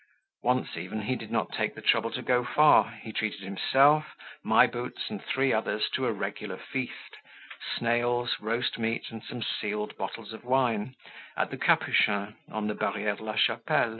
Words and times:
Once 0.41 0.77
even 0.77 1.03
he 1.03 1.15
did 1.15 1.29
not 1.29 1.51
take 1.51 1.75
the 1.75 1.81
trouble 1.83 2.09
to 2.09 2.23
go 2.23 2.43
far; 2.43 2.89
he 3.03 3.13
treated 3.13 3.41
himself, 3.41 4.15
My 4.43 4.65
Boots 4.65 5.11
and 5.11 5.23
three 5.23 5.53
others 5.53 5.91
to 5.93 6.07
a 6.07 6.11
regular 6.11 6.57
feast—snails, 6.57 8.39
roast 8.39 8.79
meat, 8.79 9.11
and 9.11 9.21
some 9.23 9.43
sealed 9.43 9.95
bottles 9.97 10.33
of 10.33 10.43
wine—at 10.43 11.51
the 11.51 11.57
"Capuchin," 11.57 12.35
on 12.51 12.65
the 12.65 12.73
Barriere 12.73 13.15
de 13.17 13.23
la 13.23 13.35
Chapelle. 13.35 13.89